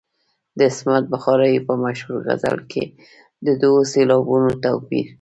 د 0.57 0.59
عصمت 0.69 1.03
بخارايي 1.13 1.59
په 1.67 1.73
مشهور 1.83 2.17
غزل 2.27 2.57
کې 2.71 2.83
د 3.45 3.47
دوو 3.61 3.79
سېلابونو 3.91 4.49
توپیر. 4.63 5.07